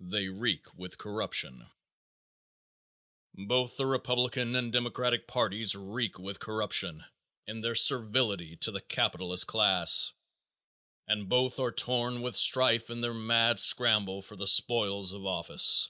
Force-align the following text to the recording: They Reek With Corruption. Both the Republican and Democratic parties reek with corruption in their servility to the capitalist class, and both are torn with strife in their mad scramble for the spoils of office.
They 0.00 0.26
Reek 0.26 0.74
With 0.74 0.98
Corruption. 0.98 1.68
Both 3.36 3.76
the 3.76 3.86
Republican 3.86 4.56
and 4.56 4.72
Democratic 4.72 5.28
parties 5.28 5.76
reek 5.76 6.18
with 6.18 6.40
corruption 6.40 7.04
in 7.46 7.60
their 7.60 7.76
servility 7.76 8.56
to 8.56 8.72
the 8.72 8.80
capitalist 8.80 9.46
class, 9.46 10.10
and 11.06 11.28
both 11.28 11.60
are 11.60 11.70
torn 11.70 12.22
with 12.22 12.34
strife 12.34 12.90
in 12.90 13.02
their 13.02 13.14
mad 13.14 13.60
scramble 13.60 14.20
for 14.20 14.34
the 14.34 14.48
spoils 14.48 15.12
of 15.12 15.24
office. 15.26 15.88